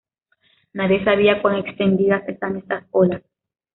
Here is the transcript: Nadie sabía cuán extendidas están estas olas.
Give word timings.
Nadie 0.73 1.03
sabía 1.03 1.43
cuán 1.43 1.57
extendidas 1.57 2.27
están 2.27 2.57
estas 2.57 2.85
olas. 2.89 3.21